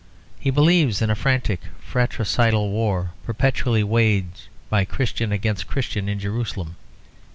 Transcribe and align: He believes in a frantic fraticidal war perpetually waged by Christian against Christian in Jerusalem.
He 0.39 0.49
believes 0.49 0.99
in 0.99 1.11
a 1.11 1.15
frantic 1.15 1.61
fraticidal 1.79 2.71
war 2.71 3.11
perpetually 3.23 3.83
waged 3.83 4.47
by 4.67 4.83
Christian 4.83 5.31
against 5.31 5.67
Christian 5.67 6.09
in 6.09 6.17
Jerusalem. 6.17 6.75